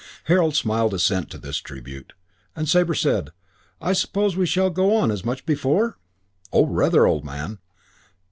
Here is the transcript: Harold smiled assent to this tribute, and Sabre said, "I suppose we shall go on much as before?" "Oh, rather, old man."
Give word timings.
Harold 0.23 0.55
smiled 0.55 0.95
assent 0.95 1.29
to 1.29 1.37
this 1.37 1.57
tribute, 1.57 2.13
and 2.55 2.67
Sabre 2.67 2.95
said, 2.95 3.29
"I 3.79 3.93
suppose 3.93 4.35
we 4.35 4.47
shall 4.47 4.71
go 4.71 4.95
on 4.95 5.09
much 5.23 5.27
as 5.41 5.45
before?" 5.45 5.99
"Oh, 6.51 6.65
rather, 6.65 7.05
old 7.05 7.23
man." 7.23 7.59